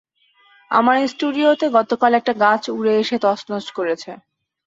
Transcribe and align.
আমার 0.71 0.97
স্টুডিওতে 1.07 1.65
গতকাল 1.77 2.11
একটা 2.15 2.33
গাছ 2.43 2.63
উড়ে 2.71 2.93
এসে 3.01 3.17
তছনছ 3.25 3.67
করেছে! 3.77 4.11